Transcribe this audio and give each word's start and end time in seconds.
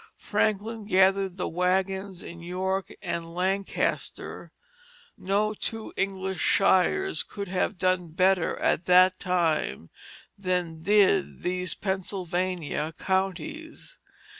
Franklin 0.17 0.85
gathered 0.85 1.37
the 1.37 1.47
wagons 1.47 2.23
in 2.23 2.41
York 2.41 2.91
and 3.03 3.35
Lancaster; 3.35 4.51
no 5.15 5.53
two 5.53 5.93
English 5.95 6.39
shires 6.39 7.21
could 7.21 7.47
have 7.47 7.77
done 7.77 8.07
better 8.07 8.57
at 8.57 8.85
that 8.85 9.19
time 9.19 9.91
than 10.35 10.81
did 10.81 11.43
these 11.43 11.75
Pennsylvania 11.75 12.95
counties. 12.97 13.99